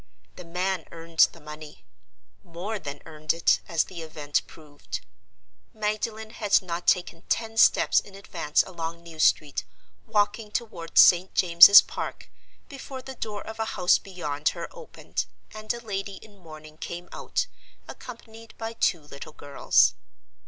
[0.35, 5.01] The man earned the money—more than earned it, as the event proved.
[5.75, 9.63] Magdalen had not taken ten steps in advance along New Street,
[10.07, 11.35] walking toward St.
[11.35, 12.31] James's Park,
[12.67, 17.07] before the door of a house beyond her opened, and a lady in mourning came
[17.11, 17.45] out,
[17.87, 19.93] accompanied by two little girls.